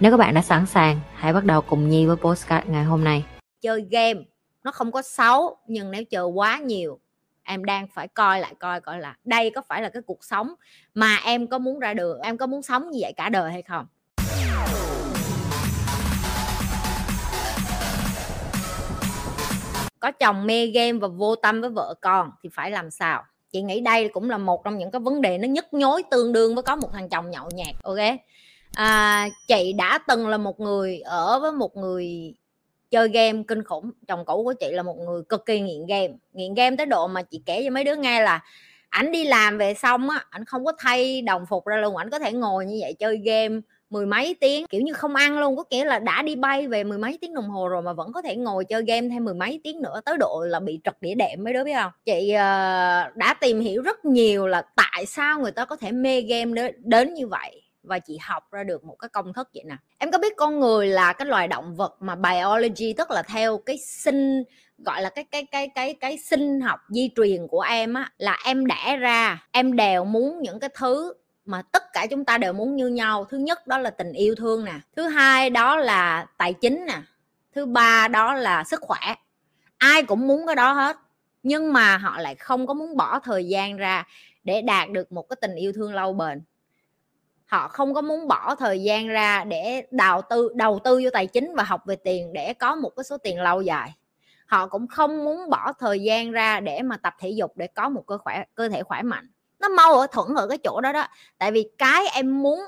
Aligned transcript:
Nếu 0.00 0.10
các 0.10 0.16
bạn 0.16 0.34
đã 0.34 0.42
sẵn 0.42 0.66
sàng, 0.66 1.00
hãy 1.14 1.32
bắt 1.32 1.44
đầu 1.44 1.60
cùng 1.60 1.88
Nhi 1.88 2.06
với 2.06 2.16
postcard 2.16 2.68
ngày 2.68 2.84
hôm 2.84 3.04
nay. 3.04 3.24
chơi 3.60 3.86
game 3.90 4.20
nó 4.64 4.70
không 4.70 4.92
có 4.92 5.02
xấu 5.02 5.56
nhưng 5.66 5.90
nếu 5.90 6.04
chơi 6.04 6.24
quá 6.24 6.58
nhiều 6.58 7.00
em 7.42 7.64
đang 7.64 7.86
phải 7.94 8.08
coi 8.08 8.40
lại 8.40 8.54
coi 8.58 8.80
coi 8.80 9.00
là 9.00 9.16
đây 9.24 9.50
có 9.50 9.62
phải 9.68 9.82
là 9.82 9.88
cái 9.88 10.02
cuộc 10.06 10.24
sống 10.24 10.54
mà 10.94 11.16
em 11.24 11.46
có 11.46 11.58
muốn 11.58 11.78
ra 11.78 11.94
đường 11.94 12.20
em 12.20 12.36
có 12.36 12.46
muốn 12.46 12.62
sống 12.62 12.90
như 12.90 12.98
vậy 13.02 13.12
cả 13.16 13.28
đời 13.28 13.52
hay 13.52 13.62
không? 13.62 13.86
Có 20.00 20.10
chồng 20.10 20.46
mê 20.46 20.66
game 20.66 20.92
và 20.92 21.08
vô 21.08 21.36
tâm 21.36 21.60
với 21.60 21.70
vợ 21.70 21.94
con 22.00 22.30
thì 22.42 22.48
phải 22.52 22.70
làm 22.70 22.90
sao? 22.90 23.24
Chị 23.52 23.62
nghĩ 23.62 23.80
đây 23.80 24.08
cũng 24.08 24.30
là 24.30 24.38
một 24.38 24.64
trong 24.64 24.78
những 24.78 24.90
cái 24.90 25.00
vấn 25.00 25.20
đề 25.20 25.38
nó 25.38 25.48
nhức 25.48 25.66
nhối 25.72 26.02
tương 26.10 26.32
đương 26.32 26.54
với 26.54 26.62
có 26.62 26.76
một 26.76 26.88
thằng 26.92 27.08
chồng 27.08 27.30
nhậu 27.30 27.48
nhạt 27.54 27.74
ok? 27.82 27.98
À, 28.74 29.28
chị 29.48 29.72
đã 29.72 29.98
từng 30.08 30.28
là 30.28 30.36
một 30.36 30.60
người 30.60 31.00
ở 31.00 31.40
với 31.40 31.52
một 31.52 31.76
người 31.76 32.34
chơi 32.90 33.08
game 33.08 33.42
kinh 33.48 33.64
khủng. 33.64 33.90
Chồng 34.08 34.24
cũ 34.24 34.42
của 34.44 34.54
chị 34.60 34.70
là 34.70 34.82
một 34.82 34.96
người 34.98 35.22
cực 35.28 35.46
kỳ 35.46 35.60
nghiện 35.60 35.86
game. 35.86 36.08
Nghiện 36.32 36.54
game 36.54 36.76
tới 36.76 36.86
độ 36.86 37.06
mà 37.06 37.22
chị 37.22 37.42
kể 37.46 37.62
cho 37.64 37.70
mấy 37.70 37.84
đứa 37.84 37.96
nghe 37.96 38.22
là 38.22 38.40
ảnh 38.88 39.12
đi 39.12 39.24
làm 39.24 39.58
về 39.58 39.74
xong 39.74 40.10
á 40.10 40.24
ảnh 40.30 40.44
không 40.44 40.64
có 40.64 40.72
thay 40.78 41.22
đồng 41.22 41.46
phục 41.46 41.66
ra 41.66 41.76
luôn. 41.76 41.96
Ảnh 41.96 42.10
có 42.10 42.18
thể 42.18 42.32
ngồi 42.32 42.66
như 42.66 42.78
vậy 42.80 42.94
chơi 42.98 43.16
game 43.16 43.60
mười 43.90 44.06
mấy 44.06 44.36
tiếng 44.40 44.66
kiểu 44.66 44.80
như 44.80 44.92
không 44.92 45.14
ăn 45.14 45.38
luôn. 45.38 45.56
Có 45.56 45.64
nghĩa 45.70 45.84
là 45.84 45.98
đã 45.98 46.22
đi 46.22 46.36
bay 46.36 46.68
về 46.68 46.84
mười 46.84 46.98
mấy 46.98 47.18
tiếng 47.20 47.34
đồng 47.34 47.48
hồ 47.48 47.68
rồi 47.68 47.82
mà 47.82 47.92
vẫn 47.92 48.12
có 48.12 48.22
thể 48.22 48.36
ngồi 48.36 48.64
chơi 48.64 48.84
game 48.86 49.08
thêm 49.08 49.24
mười 49.24 49.34
mấy 49.34 49.60
tiếng 49.64 49.82
nữa 49.82 50.00
tới 50.04 50.16
độ 50.18 50.44
là 50.44 50.60
bị 50.60 50.80
trật 50.84 50.96
đĩa 51.00 51.14
đệm 51.14 51.44
mấy 51.44 51.52
đứa 51.52 51.64
biết 51.64 51.74
không? 51.74 51.92
Chị 52.04 52.28
uh, 52.34 53.16
đã 53.16 53.34
tìm 53.40 53.60
hiểu 53.60 53.82
rất 53.82 54.04
nhiều 54.04 54.46
là 54.46 54.62
tại 54.76 55.06
sao 55.06 55.40
người 55.40 55.52
ta 55.52 55.64
có 55.64 55.76
thể 55.76 55.92
mê 55.92 56.20
game 56.20 56.52
đến, 56.52 56.74
đến 56.78 57.14
như 57.14 57.26
vậy 57.26 57.62
và 57.90 57.98
chị 57.98 58.18
học 58.22 58.52
ra 58.52 58.64
được 58.64 58.84
một 58.84 58.96
cái 58.98 59.08
công 59.08 59.32
thức 59.32 59.48
vậy 59.54 59.64
nè. 59.66 59.76
Em 59.98 60.10
có 60.10 60.18
biết 60.18 60.36
con 60.36 60.60
người 60.60 60.86
là 60.86 61.12
cái 61.12 61.26
loài 61.26 61.48
động 61.48 61.74
vật 61.74 61.96
mà 62.00 62.14
biology, 62.14 62.92
tức 62.92 63.10
là 63.10 63.22
theo 63.22 63.58
cái 63.58 63.78
sinh, 63.78 64.42
gọi 64.78 65.02
là 65.02 65.10
cái 65.10 65.24
cái 65.24 65.46
cái 65.52 65.68
cái 65.74 65.94
cái 65.94 66.18
sinh 66.18 66.60
học 66.60 66.80
di 66.88 67.10
truyền 67.16 67.46
của 67.48 67.60
em 67.60 67.94
á, 67.94 68.12
là 68.18 68.38
em 68.44 68.66
đẻ 68.66 68.96
ra, 68.96 69.46
em 69.52 69.76
đều 69.76 70.04
muốn 70.04 70.40
những 70.42 70.60
cái 70.60 70.70
thứ 70.74 71.14
mà 71.44 71.62
tất 71.62 71.92
cả 71.92 72.06
chúng 72.10 72.24
ta 72.24 72.38
đều 72.38 72.52
muốn 72.52 72.76
như 72.76 72.88
nhau. 72.88 73.24
Thứ 73.30 73.38
nhất 73.38 73.66
đó 73.66 73.78
là 73.78 73.90
tình 73.90 74.12
yêu 74.12 74.34
thương 74.34 74.64
nè, 74.64 74.74
thứ 74.96 75.08
hai 75.08 75.50
đó 75.50 75.76
là 75.76 76.26
tài 76.38 76.52
chính 76.52 76.86
nè, 76.86 76.98
thứ 77.54 77.66
ba 77.66 78.08
đó 78.08 78.34
là 78.34 78.64
sức 78.64 78.80
khỏe. 78.82 79.14
Ai 79.78 80.02
cũng 80.02 80.26
muốn 80.28 80.46
cái 80.46 80.56
đó 80.56 80.72
hết, 80.72 80.96
nhưng 81.42 81.72
mà 81.72 81.96
họ 81.96 82.18
lại 82.18 82.34
không 82.34 82.66
có 82.66 82.74
muốn 82.74 82.96
bỏ 82.96 83.18
thời 83.18 83.48
gian 83.48 83.76
ra 83.76 84.04
để 84.44 84.62
đạt 84.62 84.90
được 84.90 85.12
một 85.12 85.22
cái 85.28 85.36
tình 85.40 85.54
yêu 85.54 85.72
thương 85.72 85.94
lâu 85.94 86.12
bền 86.12 86.42
họ 87.50 87.68
không 87.68 87.94
có 87.94 88.00
muốn 88.00 88.28
bỏ 88.28 88.54
thời 88.54 88.82
gian 88.82 89.08
ra 89.08 89.44
để 89.44 89.82
đầu 89.90 90.22
tư 90.30 90.48
đầu 90.54 90.78
tư 90.84 91.00
vô 91.04 91.10
tài 91.12 91.26
chính 91.26 91.54
và 91.54 91.62
học 91.62 91.82
về 91.86 91.96
tiền 91.96 92.32
để 92.32 92.54
có 92.54 92.74
một 92.74 92.90
cái 92.96 93.04
số 93.04 93.18
tiền 93.18 93.40
lâu 93.40 93.62
dài. 93.62 93.94
Họ 94.46 94.66
cũng 94.66 94.86
không 94.86 95.24
muốn 95.24 95.50
bỏ 95.50 95.72
thời 95.72 96.02
gian 96.02 96.30
ra 96.30 96.60
để 96.60 96.82
mà 96.82 96.96
tập 96.96 97.14
thể 97.20 97.30
dục 97.30 97.52
để 97.56 97.66
có 97.66 97.88
một 97.88 98.04
cơ 98.06 98.18
khỏe, 98.18 98.44
cơ 98.54 98.68
thể 98.68 98.82
khỏe 98.82 99.02
mạnh. 99.02 99.30
Nó 99.60 99.68
mau 99.68 99.94
ở 99.94 100.06
thuận 100.06 100.34
ở 100.34 100.48
cái 100.48 100.58
chỗ 100.58 100.80
đó 100.80 100.92
đó. 100.92 101.06
Tại 101.38 101.52
vì 101.52 101.70
cái 101.78 102.06
em 102.14 102.42
muốn, 102.42 102.60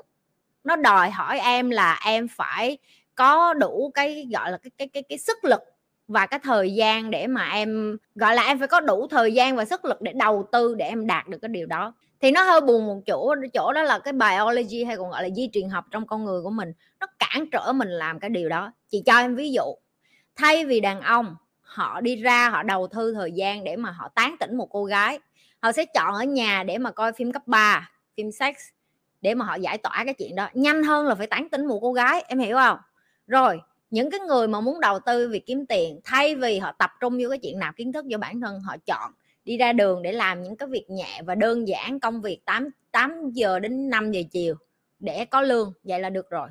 nó 0.65 0.77
đòi 0.77 1.11
hỏi 1.11 1.39
em 1.39 1.71
là 1.71 2.01
em 2.05 2.29
phải 2.29 2.79
có 3.15 3.55
đủ 3.55 3.91
cái, 3.95 4.29
gọi 4.33 4.51
là, 4.51 4.59
cái 4.59 4.71
cái 4.79 4.89
cái 4.89 5.03
cái 5.09 5.19
sức 5.19 5.45
lực 5.45 5.61
và 6.09 6.27
cái 6.27 6.41
thời 6.43 6.75
gian 6.75 7.11
để 7.11 7.27
mà 7.27 7.51
em, 7.51 7.97
gọi 8.15 8.35
là, 8.35 8.43
em 8.43 8.59
phải 8.59 8.69
có 8.69 8.81
đủ 8.81 9.07
thời 9.11 9.35
gian 9.35 9.57
và 9.57 9.65
sức 9.65 9.85
lực 9.85 10.03
để 10.03 10.13
đầu 10.13 10.49
tư 10.53 10.75
để 10.75 10.87
em 10.89 11.07
đạt 11.07 11.29
được 11.29 11.39
cái 11.43 11.49
điều 11.49 11.67
đó 11.67 11.95
thì 12.23 12.31
nó 12.31 12.43
hơi 12.43 12.61
buồn 12.61 12.87
một 12.87 13.01
chỗ 13.07 13.35
chỗ 13.55 13.73
đó 13.73 13.83
là 13.83 13.99
cái 13.99 14.13
biology 14.13 14.85
hay 14.85 14.97
còn 14.97 15.11
gọi 15.11 15.23
là 15.23 15.29
di 15.37 15.49
truyền 15.53 15.69
học 15.69 15.85
trong 15.91 16.07
con 16.07 16.25
người 16.25 16.43
của 16.43 16.51
mình, 16.51 16.73
nó 17.01 17.07
cản 17.19 17.47
trở 17.53 17.73
mình 17.73 17.89
làm 17.89 18.21
cái 18.21 18.31
điều 18.31 18.49
đó. 18.49 18.73
Chị 18.89 19.03
cho 19.07 19.19
em 19.19 19.37
ví 19.37 19.53
dụ, 19.53 19.63
thay 20.37 20.65
vì 20.65 20.81
đàn 20.81 21.01
ông, 21.01 21.37
họ 21.61 22.01
đi 22.01 22.17
ra, 22.17 22.49
họ 22.49 22.63
đầu 22.63 22.87
tư 22.87 23.15
thời 23.15 23.33
gian 23.33 23.65
để 23.65 23.77
mà 23.77 23.91
họ 23.91 24.09
tán 24.15 24.37
tỉnh 24.41 24.57
một 24.57 24.67
cô 24.71 24.85
gái, 24.85 25.19
họ 25.63 25.73
sẽ 25.73 25.85
chọn 25.85 26.15
ở 26.15 26.25
nhà 26.25 26.63
để 26.63 26.79
mà 26.79 26.91
coi 26.91 27.13
phim 27.13 27.33
cấp 27.33 27.43
3 27.47 27.91
phim 28.17 28.33
sex, 28.33 28.55
để 29.21 29.35
mà 29.35 29.45
họ 29.45 29.55
giải 29.55 29.79
tỏa 29.79 30.03
cái 30.05 30.15
chuyện 30.15 30.35
đó. 30.35 30.49
Nhanh 30.55 30.83
hơn 30.83 31.07
là 31.07 31.15
phải 31.15 31.27
tán 31.27 31.49
tỉnh 31.49 31.67
một 31.67 31.79
cô 31.83 31.93
gái, 31.93 32.25
em 32.29 32.39
hiểu 32.39 32.57
không? 32.57 32.79
Rồi, 33.27 33.61
những 33.91 34.11
cái 34.11 34.21
người 34.21 34.49
mà 34.49 34.61
muốn 34.61 34.81
đầu 34.81 34.99
tư 35.07 35.29
vì 35.29 35.39
kiếm 35.39 35.67
tiền, 35.67 36.01
thay 36.05 36.35
vì 36.35 36.59
họ 36.59 36.73
tập 36.73 36.91
trung 37.01 37.19
vô 37.23 37.29
cái 37.29 37.39
chuyện 37.39 37.59
nào 37.59 37.73
kiến 37.77 37.93
thức 37.93 38.05
cho 38.11 38.19
bản 38.19 38.41
thân, 38.41 38.61
họ 38.61 38.77
chọn 38.87 39.13
đi 39.45 39.57
ra 39.57 39.73
đường 39.73 40.03
để 40.03 40.13
làm 40.13 40.43
những 40.43 40.57
cái 40.57 40.69
việc 40.69 40.85
nhẹ 40.91 41.23
và 41.27 41.35
đơn 41.35 41.69
giản 41.69 42.01
công 42.01 42.23
việc 42.23 42.41
8 42.45 42.69
8 42.93 43.31
giờ 43.33 43.59
đến 43.59 43.91
5 43.91 44.13
giờ 44.13 44.21
chiều 44.31 44.55
để 44.99 45.25
có 45.25 45.41
lương, 45.41 45.73
vậy 45.83 46.01
là 46.01 46.11
được 46.11 46.31
rồi. 46.31 46.49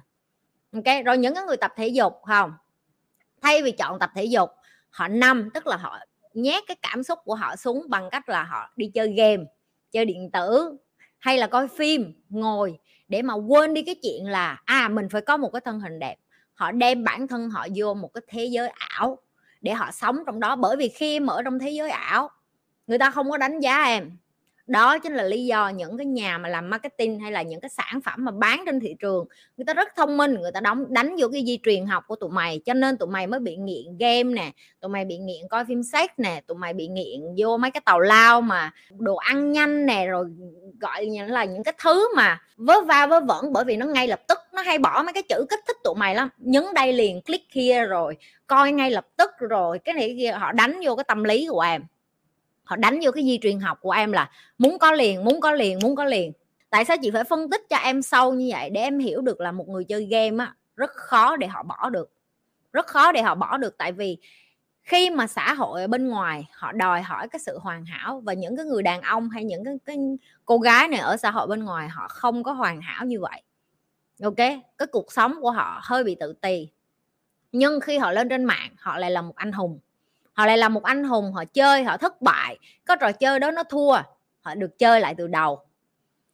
Ok, 0.74 1.06
rồi 1.06 1.18
những 1.18 1.36
cái 1.36 1.44
người 1.44 1.58
tập 1.58 1.74
thể 1.76 1.88
dục 1.88 2.14
không? 2.24 2.52
Thay 3.42 3.64
vì 3.64 3.72
chọn 3.72 4.00
tập 4.00 4.12
thể 4.16 4.26
dục, 4.26 4.50
họ 4.90 5.08
năm 5.08 5.50
tức 5.54 5.68
là 5.68 5.78
họ 5.78 6.00
nhét 6.34 6.64
cái 6.68 6.78
cảm 6.82 7.04
xúc 7.04 7.20
của 7.24 7.36
họ 7.36 7.56
xuống 7.56 7.86
bằng 7.90 8.10
cách 8.12 8.30
là 8.30 8.44
họ 8.44 8.72
đi 8.76 8.92
chơi 8.94 9.14
game, 9.14 9.44
chơi 9.92 10.06
điện 10.06 10.30
tử, 10.34 10.78
hay 11.20 11.38
là 11.38 11.48
coi 11.48 11.68
phim, 11.68 12.14
ngồi 12.30 12.80
để 13.08 13.22
mà 13.22 13.34
quên 13.34 13.74
đi 13.74 13.84
cái 13.84 13.96
chuyện 14.04 14.28
là 14.28 14.62
à 14.66 14.90
mình 14.90 15.10
phải 15.10 15.22
có 15.22 15.38
một 15.38 15.50
cái 15.54 15.62
thân 15.66 15.80
hình 15.80 16.00
đẹp. 16.00 16.16
Họ 16.54 16.72
đem 16.72 17.04
bản 17.04 17.28
thân 17.28 17.50
họ 17.50 17.68
vô 17.76 17.94
một 17.94 18.14
cái 18.14 18.22
thế 18.28 18.46
giới 18.46 18.70
ảo 18.70 19.18
để 19.62 19.74
họ 19.74 19.92
sống 19.92 20.24
trong 20.26 20.40
đó. 20.40 20.56
Bởi 20.56 20.78
vì 20.78 20.90
khi 20.90 21.16
em 21.16 21.28
ở 21.28 21.44
trong 21.44 21.60
thế 21.60 21.70
giới 21.70 21.90
ảo 21.90 22.30
người 22.92 23.00
ta 23.00 23.10
không 23.10 23.32
có 23.32 23.38
đánh 23.38 23.60
giá 23.60 23.84
em. 23.84 24.12
Đó 24.68 25.00
chính 25.00 25.14
là 25.14 25.24
lý 25.24 25.46
do 25.46 25.70
những 25.70 25.98
cái 25.98 26.06
nhà 26.06 26.38
mà 26.38 26.50
làm 26.50 26.70
marketing 26.70 27.20
hay 27.20 27.32
là 27.32 27.42
những 27.42 27.62
cái 27.62 27.70
sản 27.70 28.02
phẩm 28.06 28.26
mà 28.26 28.32
bán 28.32 28.64
trên 28.66 28.80
thị 28.80 28.96
trường, 29.00 29.26
người 29.58 29.66
ta 29.66 29.74
rất 29.74 29.88
thông 29.96 30.18
minh, 30.18 30.34
người 30.34 30.52
ta 30.52 30.60
đóng, 30.60 30.86
đánh 30.90 31.16
vô 31.20 31.28
cái 31.32 31.44
di 31.46 31.60
truyền 31.64 31.86
học 31.86 32.04
của 32.08 32.16
tụi 32.16 32.30
mày, 32.30 32.62
cho 32.66 32.74
nên 32.74 32.98
tụi 32.98 33.10
mày 33.10 33.28
mới 33.28 33.40
bị 33.40 33.56
nghiện 33.56 33.98
game 34.00 34.24
nè, 34.24 34.52
tụi 34.82 34.90
mày 34.90 35.06
bị 35.06 35.18
nghiện 35.18 35.48
coi 35.50 35.66
phim 35.66 35.84
sex 35.84 36.10
nè, 36.18 36.42
tụi 36.48 36.58
mày 36.58 36.74
bị 36.74 36.88
nghiện 36.88 37.22
vô 37.38 37.58
mấy 37.58 37.72
cái 37.72 37.82
tàu 37.86 38.00
lao 38.00 38.42
mà 38.42 38.72
đồ 39.00 39.16
ăn 39.16 39.52
nhanh 39.52 39.86
nè, 39.86 40.06
rồi 40.06 40.26
gọi 40.80 41.06
như 41.06 41.26
là 41.26 41.44
những 41.44 41.64
cái 41.64 41.74
thứ 41.84 42.16
mà 42.16 42.42
vớ 42.58 42.82
va 42.82 43.08
vớ 43.08 43.20
vẩn, 43.20 43.54
bởi 43.54 43.64
vì 43.64 43.78
nó 43.78 43.86
ngay 43.86 44.08
lập 44.08 44.22
tức, 44.28 44.38
nó 44.54 44.62
hay 44.62 44.80
bỏ 44.80 45.04
mấy 45.04 45.14
cái 45.14 45.24
chữ 45.24 45.46
kích 45.50 45.60
thích 45.68 45.78
tụi 45.84 45.96
mày 45.96 46.16
lắm. 46.16 46.30
Nhấn 46.38 46.64
đây 46.76 46.94
liền, 46.94 47.22
click 47.22 47.52
kia 47.52 47.86
rồi, 47.86 48.18
coi 48.48 48.72
ngay 48.72 48.92
lập 48.92 49.08
tức 49.18 49.32
rồi, 49.40 49.80
cái 49.80 49.96
này 49.96 50.16
kia, 50.20 50.32
họ 50.32 50.52
đánh 50.52 50.80
vô 50.84 50.96
cái 50.96 51.04
tâm 51.08 51.24
lý 51.24 51.48
của 51.50 51.62
em 51.62 51.84
họ 52.72 52.78
đánh 52.78 53.00
vô 53.04 53.12
cái 53.12 53.24
di 53.24 53.40
truyền 53.42 53.60
học 53.60 53.78
của 53.82 53.92
em 53.92 54.12
là 54.12 54.30
muốn 54.58 54.80
có 54.80 54.92
liền 54.92 55.24
muốn 55.24 55.42
có 55.42 55.52
liền 55.52 55.80
muốn 55.80 55.96
có 55.96 56.06
liền. 56.06 56.32
Tại 56.70 56.86
sao 56.86 56.98
chị 57.02 57.12
phải 57.12 57.24
phân 57.24 57.50
tích 57.50 57.62
cho 57.70 57.78
em 57.78 58.02
sâu 58.02 58.34
như 58.34 58.50
vậy 58.52 58.70
để 58.70 58.82
em 58.82 59.00
hiểu 59.00 59.22
được 59.22 59.42
là 59.42 59.52
một 59.52 59.70
người 59.70 59.84
chơi 59.84 60.06
game 60.06 60.46
á 60.46 60.56
rất 60.76 60.92
khó 60.94 61.36
để 61.36 61.48
họ 61.48 61.64
bỏ 61.64 61.90
được. 61.90 62.12
Rất 62.74 62.88
khó 62.88 63.12
để 63.12 63.22
họ 63.22 63.36
bỏ 63.36 63.58
được 63.58 63.78
tại 63.78 63.92
vì 63.92 64.18
khi 64.84 65.10
mà 65.10 65.28
xã 65.28 65.54
hội 65.54 65.82
ở 65.82 65.88
bên 65.88 66.08
ngoài 66.08 66.50
họ 66.54 66.72
đòi 66.72 67.02
hỏi 67.02 67.28
cái 67.28 67.40
sự 67.40 67.58
hoàn 67.60 67.86
hảo 67.86 68.22
và 68.26 68.34
những 68.34 68.58
cái 68.58 68.66
người 68.66 68.84
đàn 68.84 69.02
ông 69.02 69.30
hay 69.30 69.44
những 69.44 69.66
cái, 69.66 69.74
cái 69.86 69.98
cô 70.46 70.58
gái 70.58 70.88
này 70.88 71.00
ở 71.00 71.18
xã 71.18 71.32
hội 71.32 71.48
bên 71.48 71.64
ngoài 71.64 71.90
họ 71.90 72.08
không 72.08 72.44
có 72.44 72.52
hoàn 72.52 72.82
hảo 72.82 73.06
như 73.06 73.20
vậy. 73.20 73.42
Ok? 74.24 74.38
Cái 74.78 74.88
cuộc 74.92 75.12
sống 75.12 75.36
của 75.42 75.52
họ 75.52 75.80
hơi 75.84 76.04
bị 76.04 76.16
tự 76.20 76.34
ti. 76.34 76.70
Nhưng 77.52 77.80
khi 77.80 77.98
họ 77.98 78.12
lên 78.12 78.30
trên 78.30 78.44
mạng 78.44 78.72
họ 78.78 78.98
lại 78.98 79.12
là 79.12 79.22
một 79.22 79.36
anh 79.36 79.52
hùng 79.52 79.80
họ 80.34 80.46
lại 80.46 80.58
là 80.58 80.70
một 80.70 80.84
anh 80.84 81.04
hùng 81.04 81.34
họ 81.34 81.46
chơi 81.46 81.84
họ 81.84 81.98
thất 81.98 82.22
bại. 82.22 82.58
Có 82.86 82.96
trò 82.96 83.12
chơi 83.12 83.40
đó 83.40 83.52
nó 83.52 83.64
thua 83.64 83.96
họ 84.42 84.56
được 84.56 84.80
chơi 84.80 85.02
lại 85.02 85.16
từ 85.18 85.28
đầu. 85.28 85.60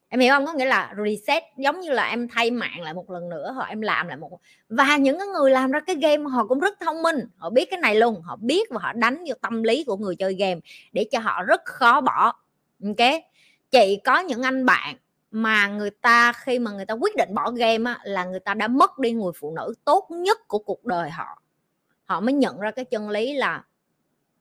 Em 0.09 0.19
hiểu 0.19 0.33
không? 0.33 0.45
Có 0.45 0.53
nghĩa 0.53 0.65
là 0.65 0.93
reset 1.05 1.43
giống 1.57 1.79
như 1.79 1.91
là 1.91 2.09
em 2.09 2.27
thay 2.27 2.51
mạng 2.51 2.81
lại 2.81 2.93
một 2.93 3.11
lần 3.11 3.29
nữa 3.29 3.51
hoặc 3.55 3.69
em 3.69 3.81
làm 3.81 4.07
lại 4.07 4.17
một 4.17 4.39
và 4.69 4.97
những 4.97 5.19
cái 5.19 5.27
người 5.27 5.51
làm 5.51 5.71
ra 5.71 5.79
cái 5.79 5.95
game 5.95 6.23
họ 6.23 6.45
cũng 6.45 6.59
rất 6.59 6.79
thông 6.79 7.01
minh. 7.01 7.19
Họ 7.37 7.49
biết 7.49 7.67
cái 7.71 7.79
này 7.79 7.95
luôn 7.95 8.21
họ 8.21 8.35
biết 8.35 8.69
và 8.71 8.79
họ 8.81 8.93
đánh 8.93 9.23
vô 9.27 9.35
tâm 9.41 9.63
lý 9.63 9.83
của 9.83 9.97
người 9.97 10.15
chơi 10.15 10.33
game 10.33 10.59
để 10.91 11.05
cho 11.11 11.19
họ 11.19 11.43
rất 11.43 11.61
khó 11.65 12.01
bỏ. 12.01 12.33
Ok? 12.83 13.21
Chị 13.71 13.99
có 14.03 14.19
những 14.19 14.43
anh 14.43 14.65
bạn 14.65 14.95
mà 15.31 15.67
người 15.67 15.89
ta 15.89 16.33
khi 16.33 16.59
mà 16.59 16.71
người 16.71 16.85
ta 16.85 16.93
quyết 16.93 17.15
định 17.15 17.33
bỏ 17.33 17.51
game 17.51 17.91
á, 17.91 17.99
là 18.03 18.25
người 18.25 18.39
ta 18.39 18.53
đã 18.53 18.67
mất 18.67 18.99
đi 18.99 19.11
người 19.11 19.31
phụ 19.35 19.53
nữ 19.55 19.73
tốt 19.85 20.07
nhất 20.09 20.47
của 20.47 20.59
cuộc 20.59 20.85
đời 20.85 21.09
họ. 21.09 21.41
Họ 22.05 22.19
mới 22.19 22.33
nhận 22.33 22.59
ra 22.59 22.71
cái 22.71 22.85
chân 22.85 23.09
lý 23.09 23.33
là 23.33 23.63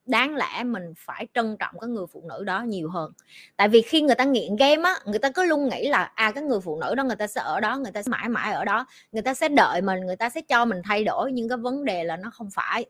đáng 0.06 0.37
lẽ 0.37 0.64
mình 0.64 0.93
phải 0.97 1.26
trân 1.35 1.56
trọng 1.56 1.79
cái 1.81 1.88
người 1.88 2.06
phụ 2.12 2.23
nữ 2.29 2.44
đó 2.44 2.62
nhiều 2.62 2.91
hơn. 2.91 3.12
Tại 3.56 3.69
vì 3.69 3.82
khi 3.82 4.00
người 4.03 4.14
ta 4.14 4.25
nghiện 4.25 4.56
game 4.56 4.82
á, 4.85 4.94
người 5.05 5.19
ta 5.19 5.31
cứ 5.31 5.44
luôn 5.44 5.69
nghĩ 5.69 5.88
là 5.88 6.12
à 6.14 6.31
cái 6.32 6.44
người 6.44 6.61
phụ 6.61 6.81
nữ 6.81 6.94
đó 6.94 7.05
người 7.05 7.17
ta 7.17 7.26
sẽ 7.26 7.41
ở 7.41 7.61
đó, 7.61 7.79
người 7.79 7.93
ta 7.93 8.03
sẽ 8.03 8.08
mãi 8.11 8.29
mãi 8.29 8.53
ở 8.53 8.64
đó, 8.64 8.87
người 9.12 9.23
ta 9.23 9.35
sẽ 9.35 9.49
đợi 9.49 9.82
mình, 9.82 10.00
người 10.06 10.17
ta 10.17 10.31
sẽ 10.31 10.41
cho 10.49 10.64
mình 10.64 10.79
thay 10.85 11.05
đổi 11.05 11.32
nhưng 11.32 11.49
cái 11.49 11.58
vấn 11.58 11.85
đề 11.85 12.05
là 12.05 12.17
nó 12.17 12.31
không 12.31 12.49
phải. 12.55 12.85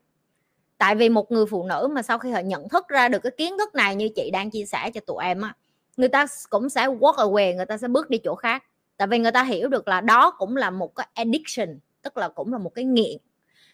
Tại 0.79 0.95
vì 0.95 1.09
một 1.09 1.33
người 1.33 1.47
phụ 1.47 1.67
nữ 1.67 1.89
mà 1.93 2.03
sau 2.03 2.19
khi 2.19 2.31
họ 2.31 2.41
nhận 2.41 2.69
thức 2.69 2.89
ra 2.89 3.09
được 3.09 3.19
cái 3.23 3.33
kiến 3.37 3.59
thức 3.59 3.75
này 3.75 3.95
như 3.97 4.09
chị 4.17 4.31
đang 4.33 4.51
chia 4.51 4.65
sẻ 4.67 4.91
cho 4.95 5.01
tụi 5.07 5.25
em 5.25 5.41
á, 5.43 5.55
người 5.97 6.09
ta 6.09 6.27
cũng 6.51 6.69
sẽ 6.69 6.87
walk 6.87 7.15
away, 7.15 7.57
người 7.57 7.67
ta 7.67 7.79
sẽ 7.79 7.89
bước 7.89 8.11
đi 8.11 8.19
chỗ 8.25 8.35
khác. 8.35 8.65
Tại 8.97 9.09
vì 9.09 9.19
người 9.19 9.33
ta 9.33 9.43
hiểu 9.43 9.69
được 9.69 9.89
là 9.89 10.01
đó 10.01 10.31
cũng 10.39 10.57
là 10.57 10.71
một 10.71 10.95
cái 10.97 11.09
addiction, 11.15 11.79
tức 12.03 12.17
là 12.17 12.29
cũng 12.29 12.53
là 12.53 12.59
một 12.59 12.71
cái 12.75 12.85
nghiện 12.85 13.17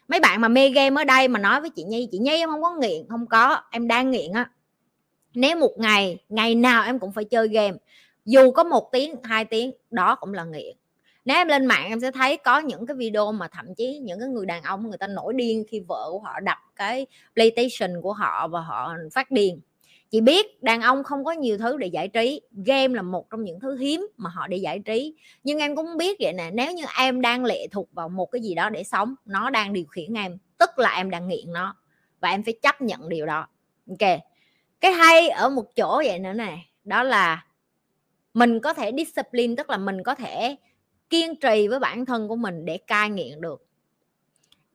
mấy 0.08 0.20
bạn 0.20 0.40
mà 0.40 0.48
mê 0.48 0.68
game 0.68 1.02
ở 1.02 1.04
đây 1.04 1.28
mà 1.28 1.40
nói 1.40 1.60
với 1.60 1.70
chị 1.70 1.82
nhi 1.82 2.08
chị 2.12 2.18
nhi, 2.18 2.30
em 2.30 2.50
không 2.50 2.62
có 2.62 2.74
nghiện. 2.80 3.08
Không 3.08 3.26
có, 3.26 3.62
em 3.70 3.88
đang 3.88 4.10
nghiện 4.10 4.32
á. 4.32 4.50
Nếu 5.34 5.56
một 5.56 5.72
ngày 5.76 6.18
ngày 6.28 6.54
nào 6.54 6.84
em 6.84 6.98
cũng 6.98 7.12
phải 7.12 7.24
chơi 7.24 7.48
game, 7.48 7.76
dù 8.24 8.50
có 8.50 8.64
một 8.64 8.88
tiếng, 8.92 9.16
hai 9.22 9.44
tiếng, 9.44 9.72
đó 9.90 10.14
cũng 10.14 10.34
là 10.34 10.44
nghiện. 10.44 10.76
Nếu 11.24 11.36
em 11.36 11.48
lên 11.48 11.66
mạng 11.66 11.88
em 11.88 12.00
sẽ 12.00 12.10
thấy 12.10 12.36
có 12.36 12.58
những 12.58 12.86
cái 12.86 12.96
video 12.96 13.32
mà 13.32 13.48
thậm 13.48 13.74
chí 13.74 13.98
những 13.98 14.20
cái 14.20 14.28
người 14.28 14.46
đàn 14.46 14.62
ông 14.62 14.88
người 14.88 14.98
ta 14.98 15.06
nổi 15.06 15.32
điên 15.36 15.64
khi 15.68 15.80
vợ 15.88 16.08
của 16.10 16.18
họ 16.18 16.40
đập 16.40 16.58
cái 16.76 17.06
playstation 17.34 18.02
của 18.02 18.12
họ 18.12 18.48
và 18.48 18.60
họ 18.60 18.94
phát 19.12 19.30
điên 19.30 19.60
chị 20.12 20.20
biết 20.20 20.62
đàn 20.62 20.80
ông 20.80 21.04
không 21.04 21.24
có 21.24 21.32
nhiều 21.32 21.58
thứ 21.58 21.76
để 21.76 21.86
giải 21.86 22.08
trí, 22.08 22.40
game 22.66 22.94
là 22.94 23.02
một 23.02 23.30
trong 23.30 23.44
những 23.44 23.60
thứ 23.60 23.76
hiếm 23.76 24.06
mà 24.16 24.30
họ 24.30 24.46
để 24.48 24.56
giải 24.56 24.78
trí. 24.78 25.14
Nhưng 25.44 25.58
em 25.58 25.76
cũng 25.76 25.96
biết 25.96 26.16
vậy 26.20 26.32
nè, 26.32 26.50
nếu 26.52 26.72
như 26.72 26.84
em 26.98 27.20
đang 27.20 27.44
lệ 27.44 27.66
thuộc 27.70 27.88
vào 27.92 28.08
một 28.08 28.26
cái 28.26 28.42
gì 28.42 28.54
đó 28.54 28.70
để 28.70 28.84
sống, 28.84 29.14
nó 29.24 29.50
đang 29.50 29.72
điều 29.72 29.84
khiển 29.84 30.14
em, 30.14 30.38
tức 30.58 30.78
là 30.78 30.96
em 30.96 31.10
đang 31.10 31.28
nghiện 31.28 31.52
nó, 31.52 31.76
và 32.20 32.30
em 32.30 32.42
phải 32.42 32.54
chấp 32.62 32.80
nhận 32.80 33.08
điều 33.08 33.26
đó. 33.26 33.46
Ok, 33.88 34.20
cái 34.80 34.92
hay 34.92 35.28
ở 35.28 35.48
một 35.48 35.76
chỗ 35.76 36.02
vậy 36.06 36.18
nữa 36.18 36.32
này 36.32 36.70
đó 36.84 37.02
là 37.02 37.46
mình 38.34 38.60
có 38.60 38.74
thể 38.74 38.92
discipline, 38.98 39.54
tức 39.56 39.70
là 39.70 39.76
mình 39.76 40.02
có 40.02 40.14
thể 40.14 40.56
kiên 41.10 41.36
trì 41.36 41.68
với 41.68 41.78
bản 41.78 42.06
thân 42.06 42.28
của 42.28 42.36
mình 42.36 42.64
để 42.64 42.78
cai 42.78 43.10
nghiện 43.10 43.40
được. 43.40 43.66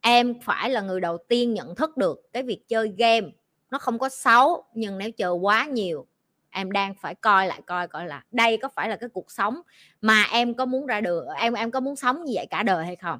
Em 0.01 0.39
phải 0.41 0.69
là 0.69 0.81
người 0.81 1.01
đầu 1.01 1.17
tiên 1.27 1.53
nhận 1.53 1.75
thức 1.75 1.97
được 1.97 2.29
cái 2.33 2.43
việc 2.43 2.67
chơi 2.67 2.93
game 2.97 3.27
nó 3.71 3.77
không 3.77 3.99
có 3.99 4.09
xấu, 4.09 4.63
nhưng 4.73 4.97
nếu 4.97 5.11
chờ 5.11 5.31
quá 5.31 5.65
nhiều, 5.65 6.07
em 6.49 6.71
đang 6.71 6.93
phải 7.01 7.15
coi 7.15 7.47
lại, 7.47 7.61
coi 7.65 7.87
coi 7.87 8.07
là 8.07 8.23
đây 8.31 8.57
có 8.57 8.69
phải 8.69 8.89
là 8.89 8.95
cái 8.95 9.09
cuộc 9.13 9.31
sống 9.31 9.61
mà 10.01 10.23
em 10.31 10.53
có 10.53 10.65
muốn 10.65 10.85
ra 10.85 11.01
đường 11.01 11.27
em 11.27 11.53
em 11.53 11.71
có 11.71 11.79
muốn 11.79 11.95
sống 11.95 12.23
như 12.25 12.33
vậy 12.35 12.45
cả 12.49 12.63
đời 12.63 12.85
hay 12.85 12.95
không? 12.95 13.19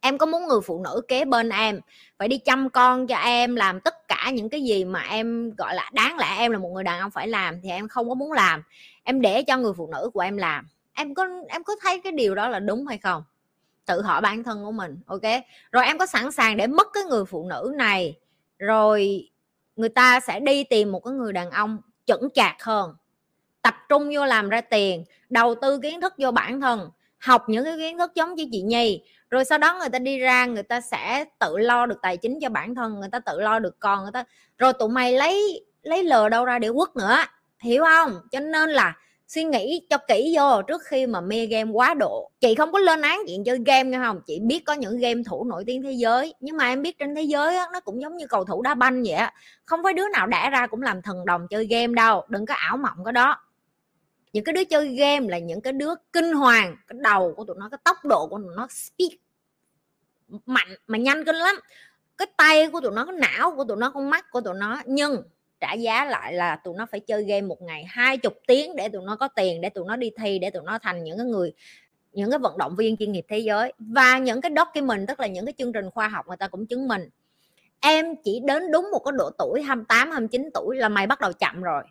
Em 0.00 0.18
có 0.18 0.26
muốn 0.26 0.46
người 0.46 0.60
phụ 0.60 0.82
nữ 0.84 1.02
kế 1.08 1.24
bên 1.24 1.48
em 1.48 1.80
phải 2.18 2.28
đi 2.28 2.38
chăm 2.38 2.70
con 2.70 3.06
cho 3.06 3.16
em, 3.16 3.56
làm 3.56 3.80
tất 3.80 4.08
cả 4.08 4.30
những 4.34 4.48
cái 4.48 4.62
gì 4.62 4.84
mà 4.84 5.00
em, 5.00 5.54
gọi 5.54 5.74
là, 5.74 5.90
đáng 5.92 6.16
lẽ 6.18 6.36
em 6.38 6.52
là 6.52 6.58
một 6.58 6.68
người 6.68 6.84
đàn 6.84 7.00
ông 7.00 7.10
phải 7.10 7.28
làm 7.28 7.60
thì 7.62 7.70
em 7.70 7.88
không 7.88 8.08
có 8.08 8.14
muốn 8.14 8.32
làm. 8.32 8.62
Em 9.02 9.20
để 9.20 9.42
cho 9.42 9.56
người 9.56 9.72
phụ 9.76 9.86
nữ 9.86 10.10
của 10.14 10.20
em 10.20 10.36
làm. 10.36 10.68
Em 10.94 11.14
có 11.14 11.28
em 11.48 11.64
có 11.64 11.76
thấy 11.82 12.00
cái 12.00 12.12
điều 12.12 12.34
đó 12.34 12.48
là 12.48 12.60
đúng 12.60 12.86
hay 12.86 12.98
không? 12.98 13.22
Tự 13.86 14.02
hỏi 14.02 14.20
bản 14.20 14.44
thân 14.44 14.64
của 14.64 14.72
mình, 14.72 14.98
ok? 15.06 15.22
Rồi 15.72 15.86
em 15.86 15.98
có 15.98 16.06
sẵn 16.06 16.32
sàng 16.32 16.56
để 16.56 16.66
mất 16.66 16.86
cái 16.92 17.04
người 17.04 17.24
phụ 17.24 17.46
nữ 17.48 17.72
này 17.76 18.18
rồi 18.58 19.28
người 19.76 19.88
ta 19.88 20.20
sẽ 20.20 20.40
đi 20.40 20.64
tìm 20.64 20.92
một 20.92 21.00
cái 21.04 21.14
người 21.14 21.32
đàn 21.32 21.50
ông 21.50 21.78
chững 22.04 22.28
chạc 22.34 22.62
hơn. 22.62 22.94
Tập 23.62 23.74
trung 23.88 24.10
vô 24.14 24.26
làm 24.26 24.48
ra 24.48 24.60
tiền, 24.60 25.04
đầu 25.30 25.54
tư 25.54 25.80
kiến 25.82 26.00
thức 26.00 26.14
vô 26.18 26.30
bản 26.30 26.60
thân, 26.60 26.90
học 27.18 27.44
những 27.48 27.64
cái 27.64 27.76
kiến 27.76 27.98
thức 27.98 28.14
giống 28.14 28.34
như 28.34 28.46
chị 28.52 28.62
nhi. 28.62 29.02
Rồi 29.30 29.44
sau 29.44 29.58
đó 29.58 29.76
người 29.78 29.88
ta 29.88 29.98
đi 29.98 30.18
ra, 30.18 30.46
người 30.46 30.62
ta 30.62 30.80
sẽ 30.80 31.24
tự 31.38 31.58
lo 31.58 31.86
được 31.86 31.98
tài 32.02 32.16
chính 32.16 32.38
cho 32.40 32.48
bản 32.48 32.74
thân, 32.74 33.00
người 33.00 33.08
ta 33.12 33.18
tự 33.18 33.40
lo 33.40 33.58
được 33.58 33.80
con, 33.80 34.02
người 34.02 34.12
ta. 34.12 34.24
Rồi 34.58 34.72
tụi 34.72 34.88
mày 34.88 35.12
lấy 35.12 35.64
lấy 35.82 36.04
lờ 36.04 36.28
đâu 36.28 36.44
ra 36.44 36.58
để 36.58 36.70
quất 36.74 36.96
nữa, 36.96 37.16
hiểu 37.60 37.84
không? 37.84 38.20
Cho 38.32 38.40
nên 38.40 38.70
là 38.70 38.96
suy 39.28 39.44
nghĩ 39.44 39.86
cho 39.90 39.98
kỹ 39.98 40.34
vô 40.36 40.62
trước 40.62 40.82
khi 40.84 41.06
mà 41.06 41.20
mê 41.20 41.46
game 41.46 41.70
quá 41.70 41.94
độ. 41.94 42.30
Chị 42.40 42.54
không 42.54 42.72
có 42.72 42.78
lên 42.78 43.00
án 43.00 43.20
chuyện 43.26 43.44
chơi 43.44 43.58
game 43.66 43.84
nghe 43.84 43.98
không 43.98 44.20
chị 44.26 44.40
biết 44.40 44.64
có 44.66 44.72
những 44.72 44.98
game 44.98 45.22
thủ 45.26 45.44
nổi 45.44 45.64
tiếng 45.66 45.82
thế 45.82 45.92
giới. 45.92 46.34
Nhưng 46.40 46.56
mà 46.56 46.68
em 46.68 46.82
biết 46.82 46.98
trên 46.98 47.14
thế 47.14 47.22
giới 47.22 47.56
á, 47.56 47.66
nó 47.72 47.80
cũng 47.80 48.00
giống 48.00 48.16
như 48.16 48.26
cầu 48.26 48.44
thủ 48.44 48.62
đá 48.62 48.74
banh 48.74 49.02
vậy 49.02 49.12
á. 49.12 49.32
Không 49.64 49.80
phải 49.82 49.92
đứa 49.92 50.08
nào 50.08 50.26
đẻ 50.26 50.50
ra 50.50 50.66
cũng 50.66 50.82
làm 50.82 51.02
thần 51.02 51.24
đồng 51.24 51.48
chơi 51.48 51.66
game 51.66 51.94
đâu. 51.94 52.24
Đừng 52.28 52.46
có 52.46 52.54
ảo 52.54 52.76
mộng 52.76 53.04
cái 53.04 53.12
đó. 53.12 53.36
Những 54.32 54.44
cái 54.44 54.52
đứa 54.52 54.64
chơi 54.64 54.88
game 54.94 55.28
là 55.28 55.38
những 55.38 55.60
cái 55.60 55.72
đứa 55.72 55.94
kinh 56.12 56.32
hoàng. 56.32 56.76
Cái 56.86 56.98
đầu 57.02 57.34
của 57.36 57.44
tụi 57.44 57.56
nó 57.58 57.68
cái 57.70 57.78
tốc 57.84 57.96
độ 58.04 58.26
của 58.26 58.38
tụi 58.38 58.56
nó 58.56 58.66
speed 58.70 59.10
mạnh 60.46 60.68
mà 60.86 60.98
nhanh 60.98 61.24
kinh 61.24 61.36
lắm. 61.36 61.56
Cái 62.18 62.28
tay 62.36 62.70
của 62.70 62.80
tụi 62.80 62.92
nó 62.92 63.04
cái 63.04 63.14
não 63.14 63.54
của 63.56 63.64
tụi 63.64 63.76
nó 63.76 63.90
con 63.90 64.10
mắt 64.10 64.30
của 64.30 64.40
tụi 64.40 64.54
nó. 64.54 64.82
Nhưng 64.86 65.22
trả 65.60 65.72
giá 65.72 66.04
lại 66.04 66.32
là 66.32 66.56
tụi 66.56 66.74
nó 66.76 66.86
phải 66.90 67.00
chơi 67.00 67.24
game 67.24 67.40
một 67.40 67.62
ngày 67.62 67.84
hai 67.88 68.18
chục 68.18 68.34
tiếng 68.46 68.76
để 68.76 68.88
tụi 68.88 69.02
nó 69.04 69.16
có 69.16 69.28
tiền, 69.28 69.60
để 69.60 69.68
tụi 69.68 69.84
nó 69.86 69.96
đi 69.96 70.10
thi, 70.16 70.38
để 70.38 70.50
tụi 70.50 70.62
nó 70.62 70.78
thành 70.78 71.04
những 71.04 71.18
cái 71.18 71.26
người, 71.26 71.52
những 72.12 72.30
cái 72.30 72.38
vận 72.38 72.58
động 72.58 72.76
viên 72.76 72.96
chuyên 72.96 73.12
nghiệp 73.12 73.24
thế 73.28 73.38
giới. 73.38 73.72
Và 73.78 74.18
những 74.18 74.40
cái 74.40 74.52
document, 74.56 75.08
tức 75.08 75.20
là 75.20 75.26
những 75.26 75.46
cái 75.46 75.52
chương 75.58 75.72
trình 75.72 75.90
khoa 75.90 76.08
học 76.08 76.28
người 76.28 76.36
ta 76.36 76.48
cũng 76.48 76.66
chứng 76.66 76.88
minh. 76.88 77.08
Em 77.80 78.16
chỉ 78.24 78.40
đến 78.44 78.70
đúng 78.70 78.90
một 78.92 78.98
cái 79.04 79.12
độ 79.18 79.30
tuổi 79.38 79.62
28 79.62 80.10
29 80.10 80.50
tuổi 80.54 80.76
là 80.76 80.88
mày 80.88 81.06
bắt 81.06 81.20
đầu 81.20 81.32
chậm 81.32 81.62
rồi 81.62 81.82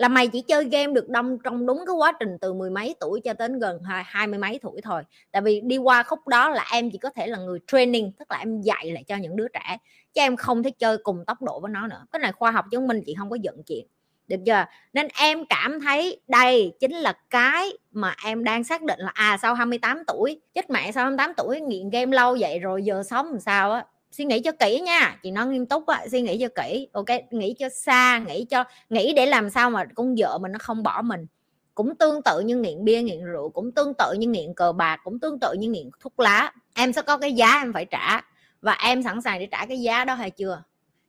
là 0.00 0.08
mày 0.08 0.28
chỉ 0.28 0.42
chơi 0.42 0.64
game 0.64 0.92
được 0.92 1.08
đông 1.08 1.38
trong 1.44 1.66
đúng 1.66 1.84
cái 1.86 1.94
quá 1.94 2.12
trình 2.20 2.38
từ 2.40 2.52
mười 2.52 2.70
mấy 2.70 2.94
tuổi 3.00 3.20
cho 3.24 3.32
đến 3.38 3.58
gần 3.58 3.82
hai, 3.82 4.04
hai 4.06 4.26
mươi 4.26 4.38
mấy 4.38 4.58
tuổi 4.62 4.80
thôi. 4.82 5.02
Tại 5.30 5.42
vì 5.42 5.60
đi 5.60 5.78
qua 5.78 6.02
khúc 6.02 6.28
đó 6.28 6.48
là 6.48 6.66
em 6.72 6.90
chỉ 6.90 6.98
có 6.98 7.10
thể 7.10 7.26
là 7.26 7.38
người 7.38 7.58
training 7.66 8.12
tức 8.18 8.30
là 8.30 8.38
em 8.38 8.60
dạy 8.60 8.90
lại 8.90 9.04
cho 9.08 9.16
những 9.16 9.36
đứa 9.36 9.48
trẻ 9.48 9.76
chứ 10.14 10.20
em 10.20 10.36
không 10.36 10.62
thể 10.62 10.70
chơi 10.70 10.98
cùng 10.98 11.24
tốc 11.26 11.42
độ 11.42 11.60
với 11.60 11.70
nó 11.70 11.86
nữa. 11.86 12.06
Cái 12.12 12.20
này 12.20 12.32
khoa 12.32 12.50
học 12.50 12.64
chứng 12.70 12.88
minh 12.88 13.02
chị 13.06 13.14
không 13.18 13.30
có 13.30 13.36
giận 13.42 13.62
chuyện 13.66 13.86
được 14.28 14.36
chưa? 14.46 14.64
Nên 14.92 15.08
em 15.18 15.46
cảm 15.46 15.80
thấy 15.80 16.20
đây 16.28 16.72
chính 16.80 16.92
là 16.92 17.12
cái 17.30 17.70
mà 17.90 18.14
em 18.24 18.44
đang 18.44 18.64
xác 18.64 18.82
định 18.82 19.00
là 19.00 19.10
à 19.14 19.38
sau 19.42 19.54
28 19.54 20.02
tuổi 20.06 20.40
chết 20.54 20.70
mẹ 20.70 20.92
sau 20.92 21.04
28 21.04 21.32
tuổi 21.36 21.60
nghiện 21.60 21.90
game 21.90 22.16
lâu 22.16 22.36
vậy 22.40 22.58
rồi 22.58 22.82
giờ 22.84 23.02
sống 23.02 23.26
làm 23.30 23.40
sao 23.40 23.72
á? 23.72 23.84
Suy 24.10 24.24
nghĩ 24.24 24.40
cho 24.40 24.52
kỹ 24.52 24.80
nha. 24.80 25.18
Chị 25.22 25.30
nói 25.30 25.46
nghiêm 25.46 25.66
túc 25.66 25.86
á, 25.86 26.06
suy 26.10 26.20
nghĩ 26.20 26.38
cho 26.40 26.48
kỹ. 26.62 26.88
Ok, 26.92 27.06
nghĩ 27.30 27.54
cho 27.58 27.68
xa, 27.68 28.18
nghĩ 28.18 28.44
cho, 28.44 28.64
nghĩ 28.90 29.12
để 29.12 29.26
làm 29.26 29.50
sao 29.50 29.70
mà 29.70 29.84
con 29.94 30.14
vợ 30.18 30.38
mình 30.38 30.52
nó 30.52 30.58
không 30.62 30.82
bỏ 30.82 31.02
mình. 31.02 31.26
Cũng 31.74 31.96
tương 31.96 32.22
tự 32.22 32.40
như 32.40 32.56
nghiện 32.56 32.84
bia, 32.84 33.02
nghiện 33.02 33.24
rượu, 33.24 33.48
cũng 33.48 33.72
tương 33.72 33.92
tự 33.98 34.12
như 34.18 34.26
nghiện 34.26 34.54
cờ 34.54 34.72
bạc, 34.72 35.00
cũng 35.04 35.20
tương 35.20 35.38
tự 35.40 35.52
như 35.58 35.68
nghiện 35.68 35.90
thuốc 36.00 36.20
lá. 36.20 36.52
Em 36.74 36.92
sẽ 36.92 37.02
có 37.02 37.16
cái 37.16 37.32
giá 37.32 37.60
em 37.62 37.72
phải 37.72 37.84
trả 37.84 38.20
và 38.60 38.72
em 38.72 39.02
sẵn 39.02 39.20
sàng 39.22 39.38
để 39.38 39.48
trả 39.50 39.66
cái 39.66 39.80
giá 39.80 40.04
đó 40.04 40.14
hay 40.14 40.30
chưa? 40.30 40.62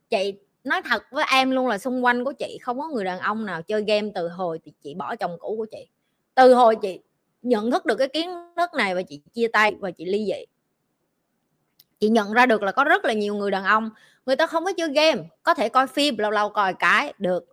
Chị 0.09 0.33
nói 0.63 0.81
thật 0.85 1.03
với 1.11 1.25
em 1.31 1.51
luôn 1.51 1.67
là 1.67 1.77
xung 1.77 2.05
quanh 2.05 2.23
của 2.23 2.33
chị 2.33 2.57
không 2.61 2.79
có 2.79 2.87
người 2.87 3.05
đàn 3.05 3.19
ông 3.19 3.45
nào 3.45 3.61
chơi 3.61 3.83
game 3.87 4.09
từ 4.15 4.27
hồi 4.27 4.59
thì 4.65 4.73
chị 4.83 4.93
bỏ 4.93 5.15
chồng 5.15 5.37
cũ 5.39 5.55
của 5.57 5.65
chị. 5.71 5.87
Từ 6.35 6.53
hồi 6.53 6.75
chị 6.75 6.99
nhận 7.41 7.71
thức 7.71 7.85
được 7.85 7.95
cái 7.95 8.07
kiến 8.07 8.29
thức 8.57 8.69
này 8.73 8.95
và 8.95 9.01
chị 9.01 9.21
chia 9.33 9.47
tay 9.47 9.75
và 9.79 9.91
chị 9.91 10.05
ly 10.05 10.25
dị 10.25 10.45
chị 12.01 12.09
nhận 12.09 12.33
ra 12.33 12.45
được 12.45 12.63
là 12.63 12.71
có 12.71 12.83
rất 12.83 13.05
là 13.05 13.13
nhiều 13.13 13.35
người 13.35 13.51
đàn 13.51 13.63
ông, 13.63 13.89
người 14.25 14.35
ta 14.35 14.47
không 14.47 14.65
có 14.65 14.71
chơi 14.77 14.89
game, 14.93 15.23
có 15.43 15.53
thể 15.53 15.69
coi 15.69 15.87
phim, 15.87 16.17
lâu 16.17 16.31
lâu 16.31 16.49
coi 16.49 16.73
cái, 16.73 17.13
được. 17.17 17.45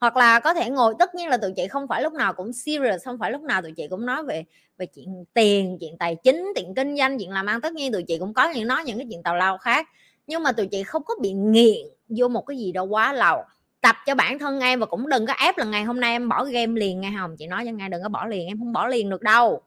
Hoặc 0.00 0.16
là 0.16 0.40
có 0.40 0.54
thể 0.54 0.70
ngồi, 0.70 0.94
tất 0.98 1.14
nhiên 1.14 1.28
là 1.28 1.36
tụi 1.36 1.52
chị 1.56 1.68
không 1.68 1.88
phải 1.88 2.02
lúc 2.02 2.12
nào 2.12 2.32
cũng 2.32 2.52
serious, 2.52 3.04
không 3.04 3.18
phải 3.18 3.30
lúc 3.30 3.42
nào 3.42 3.62
tụi 3.62 3.72
chị 3.76 3.86
cũng 3.90 4.06
nói 4.06 4.24
về 4.24 4.44
về 4.78 4.86
chuyện 4.86 5.24
tiền, 5.34 5.78
chuyện 5.80 5.98
tài 5.98 6.16
chính, 6.24 6.52
chuyện 6.56 6.74
kinh 6.74 6.96
doanh, 6.96 7.18
chuyện 7.18 7.30
làm 7.30 7.46
ăn. 7.46 7.60
Tất 7.60 7.72
nhiên 7.72 7.92
tụi 7.92 8.02
chị 8.02 8.18
cũng 8.18 8.34
có 8.34 8.50
những, 8.50 8.68
nói 8.68 8.84
những 8.84 8.98
cái 8.98 9.06
chuyện 9.10 9.22
tào 9.22 9.36
lao 9.36 9.58
khác. 9.58 9.88
Nhưng 10.26 10.42
mà 10.42 10.52
tụi 10.52 10.66
chị 10.66 10.82
không 10.82 11.02
có 11.04 11.14
bị 11.20 11.32
nghiện 11.32 11.86
vô 12.08 12.28
một 12.28 12.46
cái 12.46 12.56
gì 12.56 12.72
đâu 12.72 12.86
quá 12.86 13.12
lâu. 13.12 13.42
Tập 13.80 13.96
cho 14.06 14.14
bản 14.14 14.38
thân 14.38 14.60
em 14.60 14.80
và 14.80 14.86
cũng 14.86 15.08
đừng 15.08 15.26
có 15.26 15.32
ép 15.32 15.58
là 15.58 15.64
ngày 15.64 15.84
hôm 15.84 16.00
nay 16.00 16.12
em 16.12 16.28
bỏ 16.28 16.44
game 16.44 16.80
liền 16.80 17.00
nghe 17.00 17.12
không 17.18 17.36
chị 17.36 17.46
nói 17.46 17.64
cho 17.66 17.72
nghe 17.72 17.88
đừng 17.88 18.02
có 18.02 18.08
bỏ 18.08 18.26
liền, 18.26 18.46
em 18.46 18.58
không 18.58 18.72
bỏ 18.72 18.86
liền 18.86 19.10
được 19.10 19.22
đâu 19.22 19.62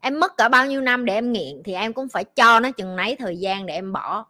em 0.00 0.20
mất 0.20 0.36
cả 0.36 0.48
bao 0.48 0.66
nhiêu 0.66 0.80
năm 0.80 1.04
để 1.04 1.14
em 1.14 1.32
nghiện 1.32 1.62
thì 1.64 1.74
em 1.74 1.92
cũng 1.92 2.08
phải 2.08 2.24
cho 2.24 2.60
nó 2.60 2.70
chừng 2.70 2.96
nấy 2.96 3.16
thời 3.16 3.36
gian 3.36 3.66
để 3.66 3.74
em 3.74 3.92
bỏ. 3.92 4.26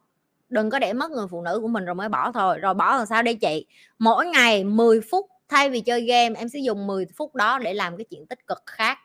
Đừng 0.49 0.71
có 0.71 0.79
để 0.79 0.93
mất 0.93 1.11
người 1.11 1.27
phụ 1.31 1.43
nữ 1.43 1.59
của 1.63 1.69
mình 1.69 1.85
rồi 1.85 1.95
mới 1.95 2.09
bỏ 2.09 2.33
thôi. 2.33 2.59
Rồi 2.59 2.75
bỏ 2.75 2.97
làm 2.97 3.07
sao 3.07 3.23
đây 3.23 3.35
chị? 3.35 3.67
Mỗi 3.99 4.27
ngày 4.27 4.65
10 4.65 5.01
phút 5.11 5.27
thay 5.49 5.71
vì 5.71 5.81
chơi 5.81 6.01
game, 6.01 6.35
em 6.39 6.49
sẽ 6.49 6.59
dùng 6.59 6.87
10 6.87 7.07
phút 7.17 7.35
đó 7.35 7.59
để 7.59 7.75
làm 7.75 7.97
cái 7.97 8.05
chuyện 8.11 8.27
tích 8.27 8.47
cực 8.47 8.63
khác. 8.67 8.99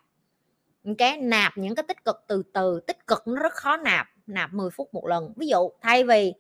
Cái 0.97 1.17
nạp 1.17 1.57
những 1.57 1.75
cái 1.75 1.83
tích 1.87 2.05
cực 2.05 2.23
từ 2.27 2.43
từ. 2.53 2.79
Tích 2.87 3.07
cực 3.07 3.27
nó 3.27 3.41
rất 3.41 3.53
khó 3.53 3.77
nạp 3.77 4.07
nạp 4.27 4.53
10 4.53 4.69
phút 4.69 4.93
một 4.93 5.07
lần. 5.07 5.33
Ví 5.35 5.47
dụ, 5.47 5.69
thay 5.81 6.03
vì 6.03 6.33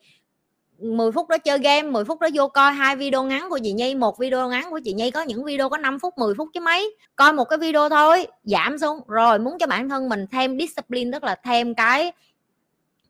10 0.83 1.11
phút 1.11 1.29
đó 1.29 1.37
chơi 1.37 1.59
game 1.59 1.81
10 1.81 2.05
phút 2.05 2.19
đó 2.19 2.27
vô 2.33 2.47
coi 2.47 2.73
hai 2.73 2.95
video 2.95 3.23
ngắn 3.23 3.49
của 3.49 3.59
chị 3.63 3.71
Nhi, 3.71 3.95
một 3.95 4.19
video 4.19 4.49
ngắn 4.49 4.67
của 4.69 4.79
chị 4.83 4.93
Nhi, 4.93 5.11
có 5.11 5.21
những 5.21 5.43
video 5.43 5.69
có 5.69 5.77
5 5.77 5.99
phút 5.99 6.17
10 6.17 6.33
phút 6.37 6.49
chứ 6.53 6.59
mấy. 6.59 6.95
Coi 7.15 7.33
một 7.33 7.45
cái 7.45 7.59
video 7.59 7.89
thôi, 7.89 8.27
giảm 8.43 8.77
xuống. 8.77 8.99
Rồi, 9.07 9.39
muốn 9.39 9.57
cho 9.59 9.67
bản 9.67 9.89
thân 9.89 10.09
mình 10.09 10.25
thêm 10.31 10.59
discipline, 10.59 11.11
tức 11.11 11.23
là 11.23 11.35
thêm 11.43 11.75
cái 11.75 12.11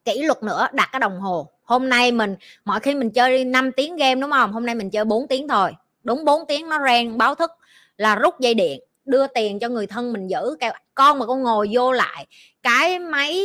kỷ 0.05 0.23
luật 0.23 0.43
nữa, 0.43 0.67
đặt 0.73 0.89
cái 0.91 0.99
đồng 0.99 1.19
hồ. 1.19 1.47
Hôm 1.63 1.89
nay 1.89 2.11
mình 2.11 2.35
mọi 2.65 2.79
khi 2.79 2.95
mình 2.95 3.11
chơi 3.11 3.45
5 3.45 3.71
tiếng 3.71 3.95
game, 3.95 4.21
đúng 4.21 4.31
không? 4.31 4.51
Hôm 4.51 4.65
nay 4.65 4.75
mình 4.75 4.89
chơi 4.89 5.05
4 5.05 5.27
tiếng 5.27 5.47
thôi. 5.47 5.71
Đúng 6.03 6.25
4 6.25 6.45
tiếng 6.47 6.69
nó 6.69 6.79
rang, 6.85 7.17
báo 7.17 7.35
thức 7.35 7.51
là 7.97 8.15
rút 8.15 8.39
dây 8.39 8.53
điện 8.53 8.79
đưa 9.05 9.27
tiền 9.27 9.59
cho 9.59 9.69
người 9.69 9.87
thân 9.87 10.13
mình 10.13 10.27
giữ, 10.27 10.55
kêu, 10.59 10.71
con 10.95 11.19
mà 11.19 11.25
con 11.25 11.43
ngồi 11.43 11.69
vô 11.71 11.91
lại, 11.91 12.27
cái 12.63 12.99
máy 12.99 13.43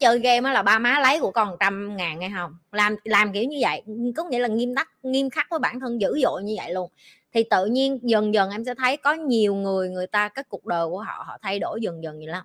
chơi 0.00 0.18
game 0.18 0.52
là 0.52 0.62
ba 0.62 0.78
má 0.78 1.00
lấy 1.00 1.20
của 1.20 1.30
con 1.30 1.56
trăm 1.60 1.96
ngàn 1.96 2.18
nghe 2.18 2.30
không? 2.36 2.54
Làm 2.72 2.96
làm 3.04 3.32
kiểu 3.32 3.44
như 3.44 3.56
vậy, 3.60 3.82
có 4.16 4.24
nghĩa 4.24 4.38
là 4.38 4.48
nghiêm 4.48 4.74
tắc 4.74 4.88
nghiêm 5.02 5.30
khắc 5.30 5.46
với 5.50 5.58
bản 5.58 5.80
thân 5.80 6.00
dữ 6.00 6.18
dội 6.22 6.42
như 6.42 6.54
vậy 6.56 6.74
luôn. 6.74 6.90
Thì 7.34 7.42
tự 7.50 7.66
nhiên 7.66 7.98
dần 8.02 8.34
dần 8.34 8.50
em 8.50 8.64
sẽ 8.64 8.74
thấy 8.78 8.96
có 8.96 9.12
nhiều 9.14 9.54
người 9.54 9.88
người 9.88 10.06
ta, 10.06 10.28
cái 10.28 10.44
cuộc 10.48 10.66
đời 10.66 10.88
của 10.88 10.98
họ 10.98 11.24
họ 11.26 11.38
thay 11.42 11.58
đổi 11.58 11.80
dần 11.82 12.02
dần 12.02 12.18
vậy 12.18 12.26
lắm. 12.26 12.44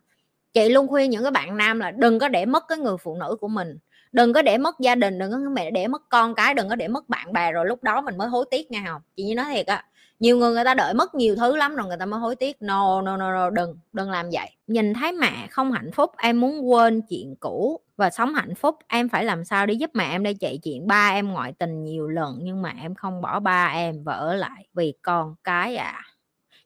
Chị 0.53 0.69
luôn 0.69 0.87
khuyên 0.87 1.09
những 1.09 1.23
cái 1.23 1.31
bạn 1.31 1.57
nam 1.57 1.79
là 1.79 1.91
đừng 1.91 2.19
có 2.19 2.27
để 2.27 2.45
mất 2.45 2.63
cái 2.67 2.77
người 2.77 2.97
phụ 2.97 3.15
nữ 3.15 3.37
của 3.41 3.47
mình, 3.47 3.77
đừng 4.11 4.33
có 4.33 4.41
để 4.41 4.57
mất 4.57 4.79
gia 4.79 4.95
đình, 4.95 5.19
đừng 5.19 5.31
có 5.31 5.37
mẹ 5.37 5.71
để 5.71 5.87
mất 5.87 6.01
con 6.09 6.35
cái, 6.35 6.53
đừng 6.53 6.69
có 6.69 6.75
để 6.75 6.87
mất 6.87 7.09
bạn 7.09 7.33
bè, 7.33 7.51
rồi 7.51 7.65
lúc 7.65 7.83
đó 7.83 8.01
mình 8.01 8.17
mới 8.17 8.27
hối 8.27 8.45
tiếc 8.51 8.71
nghe 8.71 8.81
không? 8.87 9.01
Chị 9.15 9.23
như 9.23 9.35
nói 9.35 9.45
thiệt 9.53 9.65
á 9.65 9.85
nhiều 10.19 10.37
người 10.37 10.53
người 10.53 10.63
ta 10.63 10.73
đợi 10.73 10.93
mất 10.93 11.15
nhiều 11.15 11.35
thứ 11.35 11.55
lắm 11.55 11.75
rồi 11.75 11.87
người 11.87 11.97
ta 11.97 12.05
mới 12.05 12.19
hối 12.19 12.35
tiếc. 12.35 12.61
No 12.61 13.01
no 13.01 13.17
no, 13.17 13.31
no 13.31 13.49
đừng 13.49 13.77
đừng 13.93 14.11
làm 14.11 14.29
vậy. 14.31 14.49
Nhìn 14.67 14.93
thấy 14.93 15.11
mẹ 15.11 15.47
không 15.51 15.71
hạnh 15.71 15.91
phúc 15.91 16.11
em 16.17 16.41
muốn 16.41 16.71
quên 16.71 17.01
chuyện 17.09 17.35
cũ. 17.39 17.79
Và 17.97 18.09
sống 18.09 18.33
hạnh 18.33 18.55
phúc 18.55 18.75
em 18.87 19.09
phải 19.09 19.25
làm 19.25 19.45
sao 19.45 19.65
để 19.65 19.73
giúp 19.73 19.89
mẹ 19.93 20.11
em? 20.11 20.23
Đây 20.23 20.33
chạy 20.39 20.59
chuyện 20.63 20.87
ba 20.87 21.09
em 21.09 21.27
ngoại 21.33 21.53
tình 21.53 21.83
nhiều 21.83 22.07
lần 22.07 22.39
nhưng 22.41 22.61
mà 22.61 22.73
em 22.81 22.95
không 22.95 23.21
bỏ 23.21 23.39
ba 23.39 23.65
em 23.65 24.03
và 24.03 24.13
ở 24.13 24.35
lại 24.35 24.67
vì 24.73 24.93
con 25.01 25.35
cái 25.43 25.75
à. 25.75 26.01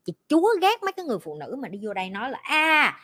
Chị 0.06 0.14
chúa 0.28 0.50
ghét 0.62 0.84
mấy 0.84 0.92
cái 0.92 1.06
người 1.06 1.20
phụ 1.20 1.36
nữ 1.36 1.56
mà 1.60 1.68
đi 1.68 1.80
vô 1.82 1.94
đây 1.94 2.10
nói 2.10 2.32
là 2.32 2.40
a 2.44 2.82
à, 2.82 3.00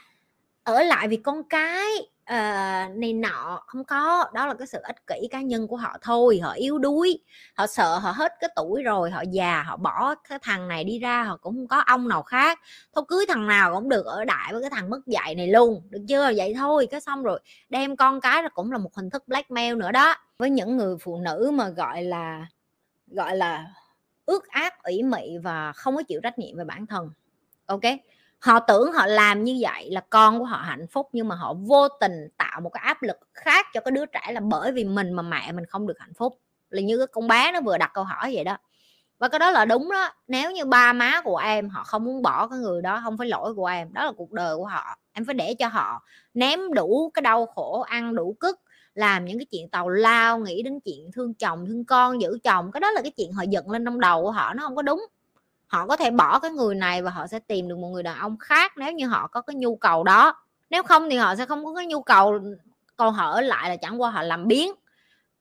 ở 0.64 0.84
lại 0.84 1.08
vì 1.08 1.18
con 1.18 1.44
cái 1.50 1.88
uh, 2.32 2.98
này 2.98 3.14
nọ 3.14 3.64
không 3.68 3.84
có. 3.84 4.26
Đó 4.34 4.48
là 4.48 4.54
cái 4.54 4.68
sự 4.68 4.80
ích 4.84 5.08
kỷ 5.08 5.28
cá 5.32 5.42
nhân 5.42 5.68
của 5.68 5.78
họ 5.78 5.98
thôi 6.02 6.40
họ 6.44 6.52
yếu 6.52 6.78
đuối 6.78 7.20
họ 7.56 7.68
sợ 7.68 7.98
họ 7.98 8.12
hết 8.12 8.34
cái 8.40 8.50
tuổi 8.56 8.84
rồi 8.84 9.12
họ 9.12 9.24
già 9.32 9.64
họ 9.64 9.78
bỏ 9.78 10.16
cái 10.16 10.40
thằng 10.42 10.68
này 10.68 10.84
đi 10.84 11.00
ra 11.00 11.24
họ 11.24 11.38
cũng 11.38 11.56
không 11.56 11.68
có 11.68 11.78
ông 11.78 12.08
nào 12.08 12.24
khác. 12.24 12.60
Thôi 12.96 13.06
cưới 13.08 13.26
thằng 13.28 13.48
nào 13.48 13.76
cũng 13.76 13.90
được 13.90 14.06
ở 14.06 14.26
đại 14.26 14.54
với 14.54 14.62
cái 14.62 14.70
thằng 14.70 14.90
mất 14.90 15.00
dạy 15.08 15.36
này 15.36 15.48
luôn 15.48 15.82
được 15.90 16.02
chưa? 16.08 16.32
Vậy 16.36 16.54
thôi 16.58 16.88
cái 16.92 17.02
xong 17.02 17.24
rồi 17.24 17.40
đem 17.70 17.96
con 17.96 18.22
cái 18.22 18.44
là 18.44 18.50
cũng 18.50 18.72
là 18.72 18.78
một 18.78 18.96
hình 18.96 19.10
thức 19.10 19.28
blackmail 19.28 19.76
nữa 19.76 19.92
đó. 19.92 20.16
Với 20.40 20.50
những 20.50 20.78
người 20.78 20.98
phụ 21.02 21.20
nữ 21.20 21.52
mà 21.54 21.70
gọi 21.70 22.04
là 22.04 22.48
gọi 23.08 23.38
là 23.38 23.68
ước 24.26 24.48
ác 24.48 24.84
ủy 24.84 25.04
mị 25.04 25.38
và 25.38 25.74
không 25.74 25.96
có 25.96 26.04
chịu 26.04 26.20
trách 26.24 26.40
nhiệm 26.40 26.58
về 26.58 26.64
bản 26.64 26.88
thân. 26.88 27.10
Ok? 27.66 27.82
Họ 28.46 28.60
tưởng 28.60 28.92
họ 28.92 29.06
làm 29.06 29.44
như 29.44 29.58
vậy 29.62 29.92
là 29.92 30.02
con 30.10 30.40
của 30.40 30.46
họ 30.46 30.58
hạnh 30.58 30.88
phúc, 30.88 31.10
nhưng 31.14 31.28
mà 31.28 31.36
họ 31.36 31.54
vô 31.54 31.88
tình 31.88 32.28
tạo 32.38 32.62
một 32.62 32.70
cái 32.70 32.84
áp 32.86 33.04
lực 33.04 33.18
khác 33.34 33.66
cho 33.74 33.82
cái 33.82 33.92
đứa 33.92 34.06
trẻ 34.06 34.32
là 34.32 34.40
bởi 34.40 34.72
vì 34.72 34.84
mình 34.84 35.14
mà 35.14 35.24
mẹ 35.24 35.52
mình 35.52 35.66
không 35.66 35.88
được 35.88 36.00
hạnh 36.00 36.14
phúc. 36.18 36.40
Là 36.70 36.82
như 36.82 36.98
cái 36.98 37.08
con 37.08 37.28
bé 37.28 37.52
nó 37.52 37.62
vừa 37.62 37.78
đặt 37.78 37.92
câu 37.94 38.04
hỏi 38.04 38.32
vậy 38.34 38.44
đó. 38.44 38.58
Và 39.20 39.28
cái 39.28 39.40
đó 39.40 39.52
là 39.52 39.66
đúng 39.66 39.92
đó. 39.92 40.12
Nếu 40.28 40.52
như 40.52 40.66
ba 40.66 40.94
má 40.94 41.22
của 41.22 41.38
em 41.38 41.70
họ 41.70 41.84
không 41.84 42.04
muốn 42.06 42.22
bỏ 42.22 42.48
cái 42.48 42.60
người 42.60 42.82
đó, 42.82 43.02
không 43.04 43.18
phải 43.18 43.28
lỗi 43.28 43.54
của 43.54 43.66
em, 43.66 43.94
đó 43.94 44.06
là 44.06 44.12
cuộc 44.18 44.32
đời 44.32 44.56
của 44.56 44.66
họ. 44.66 44.96
Em 45.14 45.26
phải 45.26 45.34
để 45.36 45.56
cho 45.60 45.68
họ 45.68 46.02
ném 46.34 46.74
đủ 46.74 47.12
cái 47.14 47.22
đau 47.22 47.46
khổ, 47.46 47.82
ăn 47.82 48.16
đủ 48.16 48.36
cức, 48.40 48.60
làm 48.94 49.26
những 49.26 49.40
cái 49.40 49.46
chuyện 49.52 49.70
tàu 49.70 49.90
lao, 49.90 50.40
nghĩ 50.40 50.64
đến 50.64 50.80
chuyện 50.80 51.12
thương 51.14 51.34
chồng, 51.34 51.66
thương 51.68 51.86
con, 51.86 52.22
giữ 52.22 52.38
chồng. 52.44 52.72
Cái 52.72 52.82
đó 52.82 52.92
là 52.92 53.02
cái 53.02 53.12
chuyện 53.12 53.34
họ 53.34 53.44
giận 53.50 53.72
lên 53.72 53.86
trong 53.86 54.00
đầu 54.00 54.24
của 54.24 54.32
họ, 54.32 54.54
nó 54.54 54.64
không 54.64 54.76
có 54.76 54.82
đúng 54.82 55.06
họ 55.68 55.88
có 55.88 55.98
thể 55.98 56.12
bỏ 56.12 56.40
cái 56.40 56.52
người 56.52 56.76
này 56.76 57.02
và 57.02 57.12
họ 57.12 57.28
sẽ 57.28 57.40
tìm 57.40 57.68
được 57.68 57.78
một 57.78 57.88
người 57.88 58.04
đàn 58.04 58.20
ông 58.20 58.38
khác 58.38 58.74
nếu 58.78 58.92
như 58.92 59.08
họ 59.08 59.28
có 59.28 59.42
cái 59.42 59.56
nhu 59.56 59.76
cầu 59.76 60.04
đó. 60.04 60.34
Nếu 60.70 60.84
không 60.84 61.10
thì 61.10 61.18
họ 61.18 61.36
sẽ 61.36 61.46
không 61.46 61.66
có 61.66 61.74
cái 61.76 61.86
nhu 61.86 62.02
cầu, 62.02 62.40
còn 62.96 63.14
họ 63.14 63.32
ở 63.32 63.42
lại 63.42 63.70
là 63.70 63.76
chẳng 63.76 64.02
qua 64.02 64.12
họ 64.12 64.22
làm 64.22 64.48
biến 64.48 64.72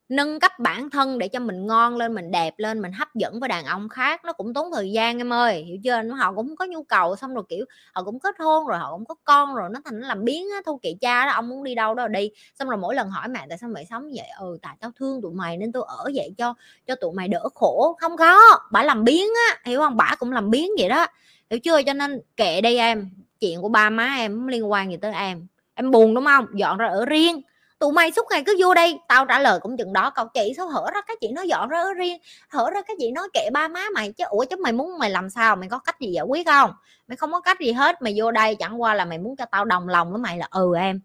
nâng 0.08 0.40
cấp 0.40 0.52
bản 0.58 0.90
thân 0.90 1.18
để 1.18 1.28
cho 1.28 1.40
mình 1.40 1.66
ngon 1.66 1.96
lên, 1.96 2.14
mình 2.14 2.30
đẹp 2.30 2.54
lên, 2.58 2.82
mình 2.82 2.92
hấp 2.92 3.14
dẫn 3.14 3.40
với 3.40 3.48
đàn 3.48 3.64
ông 3.64 3.88
khác, 3.88 4.24
nó 4.24 4.32
cũng 4.32 4.54
tốn 4.54 4.66
thời 4.74 4.92
gian 4.92 5.18
em 5.18 5.32
ơi, 5.32 5.62
hiểu 5.62 5.76
chưa? 5.84 6.02
Nó, 6.02 6.14
họ 6.14 6.32
cũng 6.32 6.56
có 6.56 6.64
nhu 6.64 6.82
cầu 6.82 7.16
xong 7.16 7.34
rồi, 7.34 7.44
kiểu, 7.48 7.64
họ 7.94 8.02
cũng 8.02 8.20
kết 8.20 8.34
hôn 8.38 8.66
rồi, 8.66 8.78
họ 8.78 8.90
cũng 8.90 9.04
có 9.04 9.14
con 9.24 9.54
rồi, 9.54 9.68
nó 9.72 9.80
thành, 9.84 10.00
nó 10.00 10.08
làm 10.08 10.24
biến 10.24 10.46
á 10.54 10.60
thu 10.66 10.78
kệ 10.82 10.94
cha 11.00 11.26
đó, 11.26 11.32
ông 11.32 11.48
muốn 11.48 11.64
đi 11.64 11.74
đâu 11.74 11.94
đó 11.94 12.08
đi. 12.08 12.30
Xong 12.58 12.68
rồi 12.68 12.78
mỗi 12.78 12.94
lần 12.94 13.10
hỏi 13.10 13.28
mẹ 13.28 13.46
tại 13.48 13.58
sao 13.58 13.70
mày 13.70 13.86
sống 13.90 14.10
vậy? 14.14 14.26
Ừ 14.40 14.58
tại 14.62 14.76
tao 14.80 14.90
thương 14.96 15.22
tụi 15.22 15.32
mày 15.34 15.56
nên 15.56 15.72
tôi 15.72 15.84
ở 15.88 16.04
vậy 16.14 16.34
cho 16.38 16.54
cho 16.86 16.94
tụi 16.94 17.12
mày 17.12 17.28
đỡ 17.28 17.48
khổ. 17.54 17.96
Không 18.00 18.16
có, 18.16 18.38
bả 18.72 18.82
làm 18.82 19.04
biến 19.04 19.26
á, 19.48 19.58
hiểu 19.64 19.80
không? 19.80 19.96
Bả 19.96 20.14
cũng 20.18 20.32
làm 20.32 20.50
biến 20.50 20.70
vậy 20.78 20.88
đó, 20.88 21.06
hiểu 21.50 21.60
chưa? 21.60 21.82
Cho 21.82 21.92
nên 21.92 22.20
kệ 22.36 22.60
đây 22.60 22.78
em, 22.78 23.10
chuyện 23.40 23.62
của 23.62 23.68
ba 23.68 23.90
má 23.90 24.14
em 24.18 24.32
không 24.32 24.48
liên 24.48 24.70
quan 24.70 24.90
gì 24.90 24.96
tới 24.96 25.12
em. 25.12 25.46
Em 25.74 25.90
buồn, 25.90 26.14
đúng 26.14 26.24
không? 26.24 26.46
Dọn 26.54 26.78
ra 26.78 26.88
ở 26.88 27.04
riêng 27.04 27.42
tụi 27.78 27.92
mày 27.92 28.12
suốt 28.12 28.26
ngày 28.30 28.42
cứ 28.46 28.56
vô 28.60 28.74
đây, 28.74 28.98
tao 29.08 29.26
trả 29.26 29.38
lời 29.38 29.60
cũng 29.60 29.76
chừng 29.76 29.92
đó, 29.92 30.10
cậu 30.10 30.26
chị 30.34 30.52
sao 30.56 30.68
hở 30.68 30.90
ra 30.94 31.00
cái 31.06 31.16
chị 31.20 31.28
nó 31.32 31.42
dọn 31.42 31.68
ra 31.68 31.84
riêng, 31.96 32.18
hở 32.48 32.70
ra 32.70 32.82
cái 32.82 32.96
chị 32.98 33.10
nói 33.10 33.28
kệ 33.34 33.50
ba 33.52 33.68
má 33.68 33.84
mày 33.94 34.12
chứ, 34.12 34.24
ủa 34.28 34.44
chứ 34.44 34.56
mày 34.56 34.72
muốn 34.72 34.98
mày 34.98 35.10
làm 35.10 35.30
sao, 35.30 35.56
mày 35.56 35.68
có 35.68 35.78
cách 35.78 36.00
gì 36.00 36.12
giải 36.12 36.24
quyết 36.24 36.46
không? 36.46 36.70
Mày 37.06 37.16
không 37.16 37.32
có 37.32 37.40
cách 37.40 37.60
gì 37.60 37.72
hết, 37.72 38.02
mày 38.02 38.14
vô 38.16 38.30
đây, 38.30 38.54
chẳng 38.56 38.82
qua 38.82 38.94
là 38.94 39.04
mày 39.04 39.18
muốn 39.18 39.36
cho 39.36 39.44
tao 39.50 39.64
đồng 39.64 39.88
lòng 39.88 40.10
với 40.10 40.20
mày 40.20 40.38
là 40.38 40.48
ừ 40.50 40.76
em, 40.76 41.00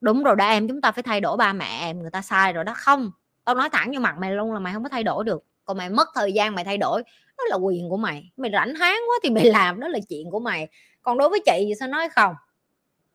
đúng 0.00 0.22
rồi 0.22 0.36
đó 0.36 0.44
em, 0.46 0.68
chúng 0.68 0.80
ta 0.80 0.92
phải 0.92 1.02
thay 1.02 1.20
đổi 1.20 1.36
ba 1.36 1.52
mẹ 1.52 1.78
em, 1.80 2.00
người 2.00 2.10
ta 2.10 2.22
sai 2.22 2.52
rồi 2.52 2.64
đó. 2.64 2.74
Không, 2.76 3.10
tao 3.44 3.54
nói 3.54 3.68
thẳng 3.70 3.92
vô 3.94 4.00
mặt 4.00 4.14
mày 4.18 4.32
luôn 4.32 4.52
là 4.52 4.60
mày 4.60 4.72
không 4.74 4.82
có 4.82 4.88
thay 4.88 5.04
đổi 5.04 5.24
được, 5.24 5.44
còn 5.64 5.76
mày 5.78 5.90
mất 5.90 6.08
thời 6.14 6.32
gian 6.32 6.54
mày 6.54 6.64
thay 6.64 6.78
đổi, 6.78 7.02
đó 7.38 7.44
là 7.48 7.56
quyền 7.56 7.88
của 7.90 7.96
mày. 7.96 8.30
Mày 8.36 8.50
rảnh 8.52 8.74
háng 8.74 9.00
quá 9.08 9.16
thì 9.22 9.30
mày 9.30 9.44
làm, 9.50 9.80
đó 9.80 9.88
là 9.88 9.98
chuyện 10.08 10.30
của 10.30 10.40
mày. 10.40 10.68
Còn 11.02 11.18
đối 11.18 11.28
với 11.28 11.40
chị 11.46 11.64
thì 11.68 11.74
sao 11.80 11.88
nói 11.88 12.08
không? 12.08 12.34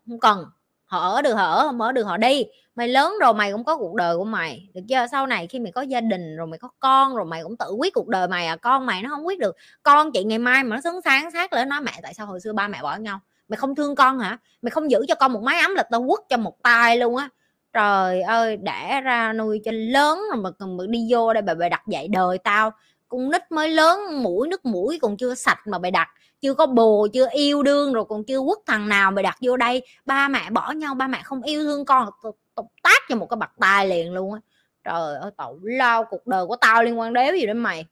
Không 0.08 0.20
cần 0.20 0.46
họ 0.88 1.14
ở 1.16 1.22
được, 1.22 1.34
họ 1.34 1.56
ở 1.56 1.64
không 1.64 1.82
ở 1.82 1.92
được, 1.92 2.04
họ 2.04 2.18
đi. 2.18 2.46
Mày 2.76 2.88
lớn 2.88 3.14
rồi 3.22 3.34
mày 3.34 3.52
cũng 3.52 3.64
có 3.64 3.78
cuộc 3.78 3.96
đời 3.96 4.18
của 4.18 4.24
mày, 4.24 4.70
được 4.74 4.82
chưa? 4.90 5.08
Sau 5.12 5.28
này 5.28 5.48
khi 5.48 5.60
mày 5.60 5.72
có 5.72 5.82
gia 5.82 6.02
đình 6.02 6.36
rồi 6.38 6.48
mày 6.48 6.60
có 6.60 6.70
con 6.80 7.16
rồi 7.16 7.26
mày 7.26 7.44
cũng 7.44 7.58
tự 7.58 7.72
quyết 7.78 7.94
cuộc 7.94 8.08
đời 8.08 8.28
mày 8.28 8.48
à. 8.48 8.56
Con 8.56 8.86
mày 8.86 9.02
nó 9.02 9.10
không 9.10 9.28
quyết 9.28 9.40
được. 9.40 9.56
Con 9.84 10.12
chị 10.12 10.24
ngày 10.24 10.40
mai 10.40 10.64
mà 10.64 10.76
nó 10.76 10.82
sướng 10.82 11.02
sáng, 11.06 11.32
sát 11.32 11.54
lại 11.54 11.66
nói, 11.66 11.82
mẹ, 11.82 11.92
tại 12.04 12.14
sao 12.14 12.26
hồi 12.26 12.40
xưa 12.40 12.54
ba 12.54 12.68
mẹ 12.68 12.82
bỏ 12.82 12.96
nhau? 12.96 13.20
Mày 13.50 13.58
không 13.58 13.76
thương 13.76 13.96
con 13.96 14.20
hả? 14.20 14.38
Mày 14.62 14.72
không 14.72 14.92
giữ 14.92 15.06
cho 15.08 15.16
con 15.16 15.34
một 15.34 15.44
mái 15.44 15.60
ấm 15.60 15.76
là 15.76 15.84
tao 15.92 16.06
quất 16.08 16.20
cho 16.30 16.38
một 16.38 16.64
tay 16.64 16.98
luôn 16.98 17.16
á. 17.16 17.30
Trời 17.74 18.22
ơi, 18.22 18.58
đẻ 18.58 19.02
ra 19.04 19.34
nuôi 19.34 19.62
cho 19.66 19.72
lớn 19.74 20.20
rồi 20.34 20.42
mà 20.44 20.52
cần 20.60 20.78
đi 20.92 21.08
vô 21.10 21.34
đây 21.34 21.42
bà 21.42 21.54
bà 21.54 21.70
đặt 21.70 21.82
dạy 21.88 22.08
đời 22.08 22.38
tao 22.38 22.72
con 23.08 23.32
nít 23.32 23.52
mới 23.52 23.70
lớn, 23.70 24.24
mũi 24.24 24.48
nước 24.48 24.66
mũi 24.66 25.00
còn 25.02 25.18
chưa 25.18 25.36
sạch 25.36 25.60
mà 25.66 25.78
mày 25.78 25.92
đặt, 25.92 26.10
chưa 26.42 26.54
có 26.54 26.66
bồ, 26.66 27.08
chưa 27.14 27.28
yêu 27.32 27.64
đương 27.64 27.94
rồi 27.94 28.06
còn 28.10 28.24
chưa 28.24 28.40
quất 28.40 28.58
thằng 28.66 28.90
nào 28.90 29.12
mày 29.12 29.24
đặt 29.24 29.38
vô 29.42 29.58
đây. 29.58 29.82
Ba 30.06 30.28
mẹ 30.28 30.50
bỏ 30.50 30.72
nhau, 30.72 30.96
ba 30.96 31.08
mẹ 31.08 31.22
không 31.24 31.42
yêu 31.42 31.64
thương 31.64 31.86
con 31.86 32.10
tục 32.56 32.72
tác 32.84 33.02
cho 33.10 33.16
một 33.16 33.26
cái 33.30 33.38
bạc 33.38 33.52
tai 33.60 33.88
liền 33.88 34.14
luôn 34.14 34.34
á. 34.34 34.40
Trời 34.84 35.16
ơi 35.16 35.32
tao 35.38 35.60
lao 35.62 36.06
cuộc 36.10 36.28
đời 36.28 36.46
của 36.46 36.56
tao 36.56 36.84
liên 36.84 37.00
quan 37.00 37.14
đéo 37.14 37.36
gì 37.36 37.46
đến 37.46 37.58
mày? 37.58 37.86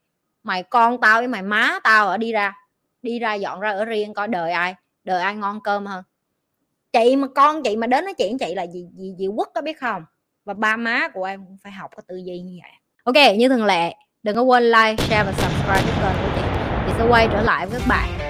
Mày 0.44 0.64
con 0.64 1.02
tao 1.02 1.20
với 1.20 1.28
mày 1.28 1.42
má 1.42 1.80
tao 1.84 2.08
ở 2.08 2.18
đi 2.18 2.32
ra 2.32 2.54
đi 3.02 3.20
ra 3.20 3.34
dọn 3.34 3.60
ra 3.60 3.72
ở 3.72 3.86
riêng 3.86 4.14
coi 4.14 4.28
đời 4.28 4.52
ai 4.52 4.76
đời 5.04 5.22
ai 5.22 5.36
ngon 5.36 5.60
cơm 5.64 5.86
hơn. 5.86 6.04
Chị 6.94 7.16
mà 7.16 7.28
con 7.36 7.64
chị 7.64 7.76
mà 7.76 7.88
đến 7.88 8.06
nói 8.06 8.14
chuyện 8.14 8.38
chị 8.38 8.56
là 8.56 8.68
gì 8.68 8.88
gì 8.94 9.16
gì 9.18 9.28
quất 9.36 9.48
có 9.56 9.62
biết 9.62 9.80
không? 9.80 10.06
Và 10.46 10.54
ba 10.54 10.76
má 10.78 11.08
của 11.14 11.24
em 11.24 11.46
cũng 11.46 11.58
phải 11.64 11.72
học 11.72 11.92
cái 11.96 12.04
tư 12.08 12.16
duy 12.16 12.40
như 12.40 12.60
vậy. 12.62 12.72
Ok, 13.04 13.38
như 13.38 13.50
thường 13.50 13.66
lệ 13.66 13.94
đừng 14.26 14.36
có 14.36 14.42
quên 14.42 14.64
like, 14.64 14.96
share 14.98 15.24
và 15.24 15.32
subscribe 15.32 15.82
cho 15.82 16.02
kênh 16.02 16.16
của 16.22 16.30
chị. 16.36 16.42
Chị 16.88 16.94
sẽ 16.98 17.06
quay 17.10 17.28
trở 17.32 17.42
lại 17.42 17.66
với 17.66 17.80
các 17.80 17.88
bạn. 17.88 18.25